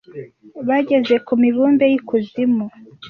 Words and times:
bageze 0.67 1.15
ku 1.25 1.33
mibumbe 1.41 1.83
y’ikuzimu 1.91 2.65